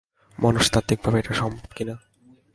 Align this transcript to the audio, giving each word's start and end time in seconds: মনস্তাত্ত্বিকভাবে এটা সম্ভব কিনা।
মনস্তাত্ত্বিকভাবে 0.39 1.17
এটা 1.19 1.33
সম্ভব 1.33 1.67
কিনা। 1.75 1.95